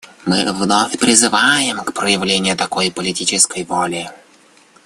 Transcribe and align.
Мы 0.25 0.51
вновь 0.51 0.97
призываем 0.97 1.77
к 1.83 1.93
проявлению 1.93 2.57
такой 2.57 2.91
политической 2.91 3.63
воли. 3.63 4.09